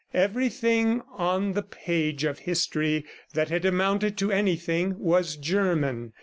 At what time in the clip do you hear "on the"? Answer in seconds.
1.15-1.61